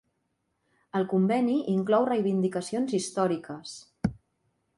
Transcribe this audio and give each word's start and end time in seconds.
El 0.99 1.05
conveni 1.11 1.57
inclou 1.73 2.07
reivindicacions 2.09 2.97
històriques 3.01 3.77